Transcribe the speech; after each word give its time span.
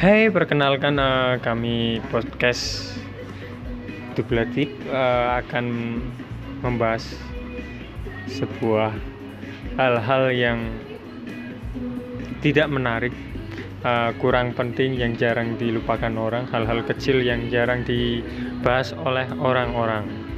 Hai, 0.00 0.32
perkenalkan 0.32 0.96
uh, 0.96 1.36
kami 1.44 2.00
podcast 2.08 2.96
Dublatik 4.16 4.72
uh, 4.88 4.96
eh, 4.96 5.28
akan 5.44 5.66
membahas 6.64 7.04
sebuah 8.24 8.96
hal-hal 9.76 10.24
yang 10.32 10.58
tidak 12.40 12.72
menarik, 12.72 13.12
uh, 13.84 14.16
kurang 14.16 14.56
penting 14.56 14.96
yang 14.96 15.12
jarang 15.20 15.60
dilupakan 15.60 16.12
orang, 16.16 16.48
hal-hal 16.48 16.80
kecil 16.88 17.20
yang 17.20 17.52
jarang 17.52 17.84
dibahas 17.84 18.96
oleh 18.96 19.28
orang-orang. 19.36 20.29